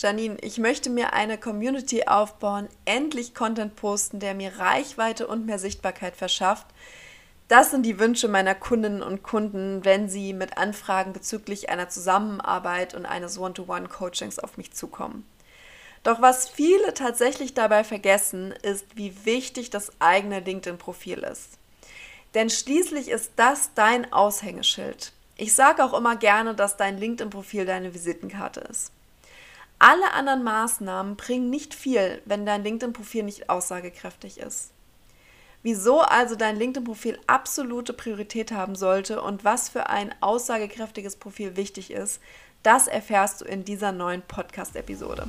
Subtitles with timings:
[0.00, 5.58] Janine, ich möchte mir eine Community aufbauen, endlich Content posten, der mir Reichweite und mehr
[5.58, 6.68] Sichtbarkeit verschafft.
[7.48, 12.94] Das sind die Wünsche meiner Kundinnen und Kunden, wenn sie mit Anfragen bezüglich einer Zusammenarbeit
[12.94, 15.26] und eines One-to-One-Coachings auf mich zukommen.
[16.04, 21.58] Doch was viele tatsächlich dabei vergessen, ist, wie wichtig das eigene LinkedIn-Profil ist.
[22.34, 25.12] Denn schließlich ist das dein Aushängeschild.
[25.36, 28.92] Ich sage auch immer gerne, dass dein LinkedIn-Profil deine Visitenkarte ist.
[29.80, 34.72] Alle anderen Maßnahmen bringen nicht viel, wenn dein LinkedIn-Profil nicht aussagekräftig ist.
[35.62, 41.92] Wieso also dein LinkedIn-Profil absolute Priorität haben sollte und was für ein aussagekräftiges Profil wichtig
[41.92, 42.20] ist,
[42.64, 45.28] das erfährst du in dieser neuen Podcast-Episode.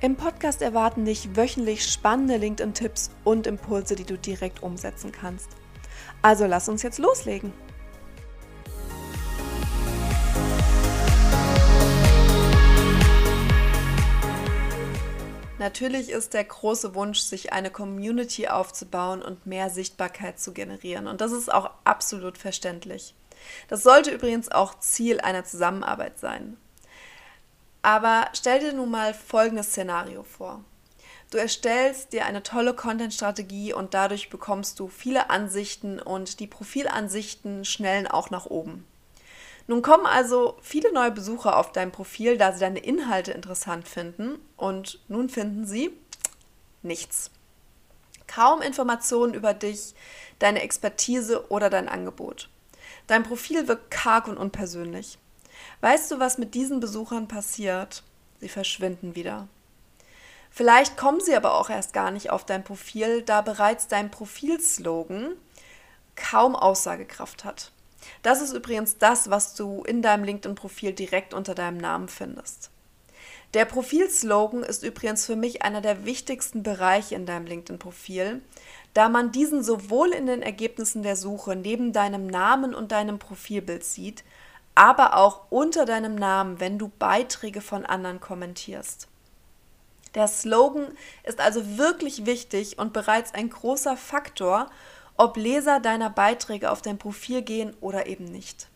[0.00, 5.48] Im Podcast erwarten dich wöchentlich spannende LinkedIn-Tipps und Impulse, die du direkt umsetzen kannst.
[6.22, 7.52] Also lass uns jetzt loslegen.
[15.58, 21.08] Natürlich ist der große Wunsch, sich eine Community aufzubauen und mehr Sichtbarkeit zu generieren.
[21.08, 23.16] Und das ist auch absolut verständlich.
[23.66, 26.56] Das sollte übrigens auch Ziel einer Zusammenarbeit sein.
[27.82, 30.64] Aber stell dir nun mal folgendes Szenario vor.
[31.30, 37.64] Du erstellst dir eine tolle Content-Strategie und dadurch bekommst du viele Ansichten und die Profilansichten
[37.66, 38.86] schnellen auch nach oben.
[39.66, 44.38] Nun kommen also viele neue Besucher auf dein Profil, da sie deine Inhalte interessant finden
[44.56, 45.90] und nun finden sie
[46.82, 47.30] nichts.
[48.26, 49.94] Kaum Informationen über dich,
[50.38, 52.48] deine Expertise oder dein Angebot.
[53.06, 55.18] Dein Profil wirkt karg und unpersönlich.
[55.80, 58.02] Weißt du, was mit diesen Besuchern passiert?
[58.40, 59.48] Sie verschwinden wieder.
[60.50, 65.34] Vielleicht kommen sie aber auch erst gar nicht auf dein Profil, da bereits dein Profilslogan
[66.16, 67.70] kaum Aussagekraft hat.
[68.22, 72.70] Das ist übrigens das, was du in deinem LinkedIn-Profil direkt unter deinem Namen findest.
[73.54, 78.42] Der Profilslogan ist übrigens für mich einer der wichtigsten Bereiche in deinem LinkedIn-Profil,
[78.94, 83.84] da man diesen sowohl in den Ergebnissen der Suche neben deinem Namen und deinem Profilbild
[83.84, 84.22] sieht,
[84.78, 89.08] aber auch unter deinem Namen, wenn du Beiträge von anderen kommentierst.
[90.14, 94.70] Der Slogan ist also wirklich wichtig und bereits ein großer Faktor,
[95.16, 98.68] ob Leser deiner Beiträge auf dein Profil gehen oder eben nicht.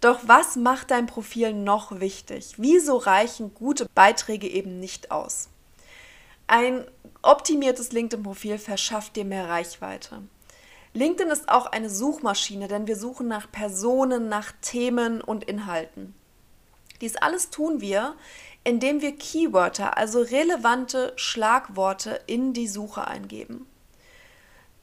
[0.00, 2.54] Doch was macht dein Profil noch wichtig?
[2.56, 5.50] Wieso reichen gute Beiträge eben nicht aus?
[6.46, 6.86] Ein
[7.20, 10.22] optimiertes LinkedIn-Profil verschafft dir mehr Reichweite.
[10.96, 16.14] LinkedIn ist auch eine Suchmaschine, denn wir suchen nach Personen, nach Themen und Inhalten.
[17.00, 18.14] Dies alles tun wir,
[18.62, 23.66] indem wir Keywörter, also relevante Schlagworte in die Suche eingeben.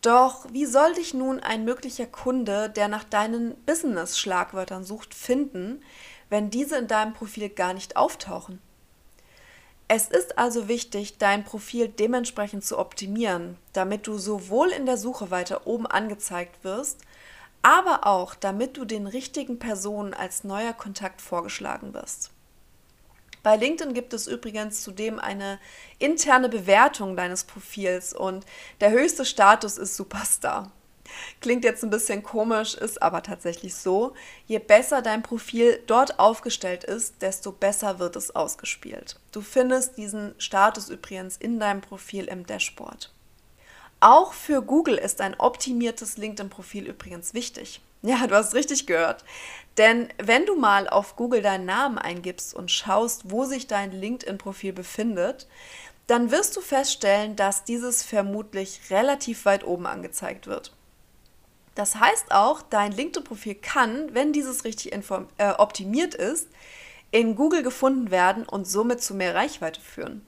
[0.00, 5.82] Doch wie soll dich nun ein möglicher Kunde, der nach deinen Business-Schlagwörtern sucht, finden,
[6.30, 8.60] wenn diese in deinem Profil gar nicht auftauchen?
[9.88, 15.30] Es ist also wichtig, dein Profil dementsprechend zu optimieren, damit du sowohl in der Suche
[15.30, 17.02] weiter oben angezeigt wirst,
[17.62, 22.32] aber auch damit du den richtigen Personen als neuer Kontakt vorgeschlagen wirst.
[23.44, 25.60] Bei LinkedIn gibt es übrigens zudem eine
[26.00, 28.44] interne Bewertung deines Profils und
[28.80, 30.72] der höchste Status ist Superstar.
[31.40, 34.14] Klingt jetzt ein bisschen komisch, ist aber tatsächlich so.
[34.46, 39.18] Je besser dein Profil dort aufgestellt ist, desto besser wird es ausgespielt.
[39.32, 43.12] Du findest diesen Status übrigens in deinem Profil im Dashboard.
[44.00, 47.80] Auch für Google ist ein optimiertes LinkedIn-Profil übrigens wichtig.
[48.02, 49.24] Ja, du hast richtig gehört.
[49.78, 54.72] Denn wenn du mal auf Google deinen Namen eingibst und schaust, wo sich dein LinkedIn-Profil
[54.72, 55.46] befindet,
[56.06, 60.75] dann wirst du feststellen, dass dieses vermutlich relativ weit oben angezeigt wird.
[61.76, 66.48] Das heißt auch, dein LinkedIn-Profil kann, wenn dieses richtig äh, optimiert ist,
[67.10, 70.26] in Google gefunden werden und somit zu mehr Reichweite führen.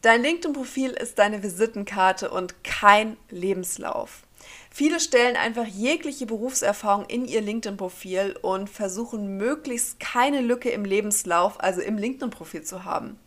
[0.00, 4.22] Dein LinkedIn-Profil ist deine Visitenkarte und kein Lebenslauf.
[4.70, 11.60] Viele stellen einfach jegliche Berufserfahrung in ihr LinkedIn-Profil und versuchen möglichst keine Lücke im Lebenslauf,
[11.60, 13.18] also im LinkedIn-Profil zu haben.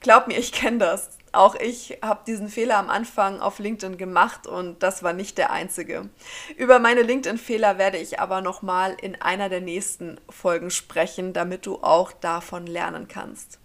[0.00, 1.10] Glaub mir, ich kenne das.
[1.32, 5.50] Auch ich habe diesen Fehler am Anfang auf LinkedIn gemacht und das war nicht der
[5.50, 6.08] einzige.
[6.56, 11.82] Über meine LinkedIn-Fehler werde ich aber nochmal in einer der nächsten Folgen sprechen, damit du
[11.82, 13.58] auch davon lernen kannst.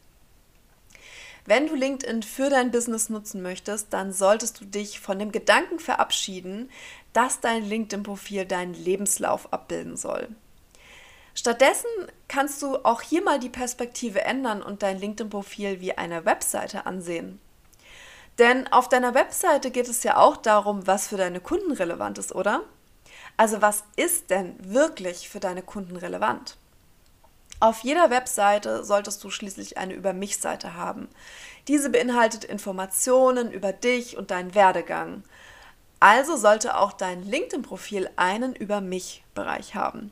[1.45, 5.79] Wenn du LinkedIn für dein Business nutzen möchtest, dann solltest du dich von dem Gedanken
[5.79, 6.69] verabschieden,
[7.11, 10.29] dass dein LinkedIn-Profil deinen Lebenslauf abbilden soll.
[11.35, 11.89] Stattdessen
[12.27, 17.39] kannst du auch hier mal die Perspektive ändern und dein LinkedIn-Profil wie eine Webseite ansehen.
[18.39, 22.33] Denn auf deiner Webseite geht es ja auch darum, was für deine Kunden relevant ist,
[22.33, 22.61] oder?
[23.37, 26.57] Also was ist denn wirklich für deine Kunden relevant?
[27.59, 31.07] Auf jeder Webseite solltest du schließlich eine Über mich-Seite haben.
[31.67, 35.23] Diese beinhaltet Informationen über dich und deinen Werdegang.
[35.99, 40.11] Also sollte auch dein LinkedIn-Profil einen Über mich-Bereich haben.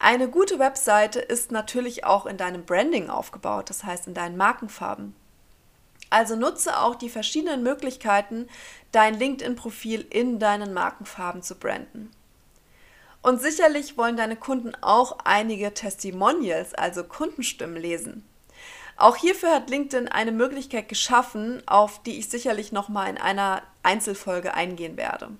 [0.00, 5.14] Eine gute Webseite ist natürlich auch in deinem Branding aufgebaut, das heißt in deinen Markenfarben.
[6.10, 8.48] Also nutze auch die verschiedenen Möglichkeiten,
[8.92, 12.10] dein LinkedIn-Profil in deinen Markenfarben zu branden.
[13.22, 18.24] Und sicherlich wollen deine Kunden auch einige Testimonials, also Kundenstimmen lesen.
[18.96, 24.54] Auch hierfür hat LinkedIn eine Möglichkeit geschaffen, auf die ich sicherlich nochmal in einer Einzelfolge
[24.54, 25.30] eingehen werde.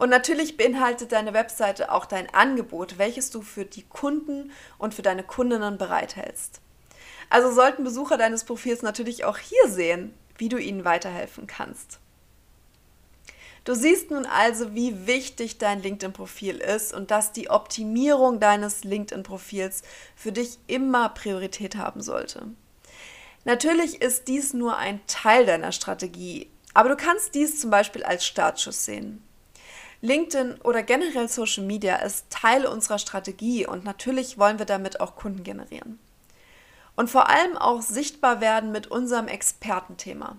[0.00, 5.02] Und natürlich beinhaltet deine Webseite auch dein Angebot, welches du für die Kunden und für
[5.02, 6.62] deine Kundinnen bereithältst.
[7.28, 11.98] Also sollten Besucher deines Profils natürlich auch hier sehen, wie du ihnen weiterhelfen kannst.
[13.64, 19.82] Du siehst nun also, wie wichtig dein LinkedIn-Profil ist und dass die Optimierung deines LinkedIn-Profils
[20.16, 22.46] für dich immer Priorität haben sollte.
[23.44, 28.24] Natürlich ist dies nur ein Teil deiner Strategie, aber du kannst dies zum Beispiel als
[28.24, 29.22] Startschuss sehen.
[30.02, 35.14] LinkedIn oder generell Social Media ist Teil unserer Strategie und natürlich wollen wir damit auch
[35.14, 35.98] Kunden generieren.
[36.96, 40.36] Und vor allem auch sichtbar werden mit unserem Expertenthema.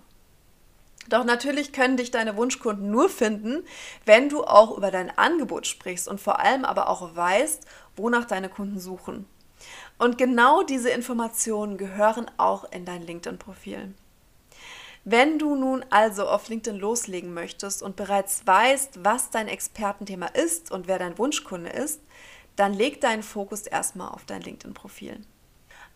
[1.08, 3.64] Doch natürlich können dich deine Wunschkunden nur finden,
[4.04, 7.66] wenn du auch über dein Angebot sprichst und vor allem aber auch weißt,
[7.96, 9.26] wonach deine Kunden suchen.
[9.98, 13.94] Und genau diese Informationen gehören auch in dein LinkedIn-Profil.
[15.04, 20.70] Wenn du nun also auf LinkedIn loslegen möchtest und bereits weißt, was dein Expertenthema ist
[20.70, 22.00] und wer dein Wunschkunde ist,
[22.54, 25.20] dann leg deinen Fokus erstmal auf dein LinkedIn-Profil.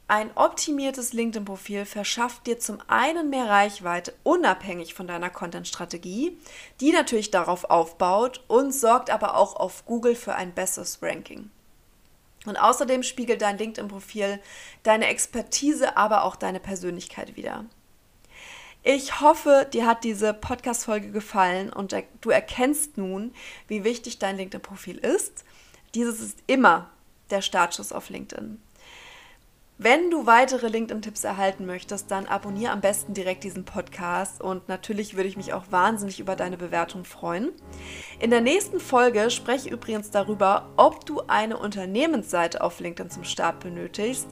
[0.08, 6.38] Ein optimiertes LinkedIn-Profil verschafft dir zum einen mehr Reichweite, unabhängig von deiner Content-Strategie,
[6.80, 11.50] die natürlich darauf aufbaut und sorgt aber auch auf Google für ein besseres Ranking.
[12.44, 14.40] Und außerdem spiegelt dein LinkedIn-Profil
[14.84, 17.64] deine Expertise, aber auch deine Persönlichkeit wider.
[18.88, 23.34] Ich hoffe, dir hat diese Podcast-Folge gefallen und du erkennst nun,
[23.66, 25.44] wie wichtig dein LinkedIn-Profil ist.
[25.96, 26.88] Dieses ist immer
[27.30, 28.62] der Startschuss auf LinkedIn.
[29.78, 35.16] Wenn du weitere LinkedIn-Tipps erhalten möchtest, dann abonniere am besten direkt diesen Podcast und natürlich
[35.16, 37.50] würde ich mich auch wahnsinnig über deine Bewertung freuen.
[38.20, 43.24] In der nächsten Folge spreche ich übrigens darüber, ob du eine Unternehmensseite auf LinkedIn zum
[43.24, 44.28] Start benötigst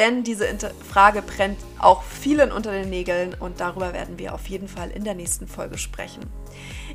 [0.00, 0.46] denn diese
[0.88, 5.04] Frage brennt auch vielen unter den Nägeln und darüber werden wir auf jeden Fall in
[5.04, 6.22] der nächsten Folge sprechen.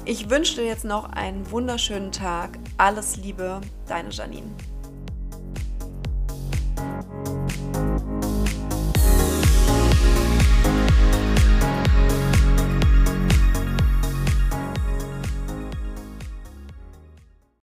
[0.06, 2.58] Ich wünsche dir jetzt noch einen wunderschönen Tag.
[2.78, 4.50] Alles Liebe, deine Janine.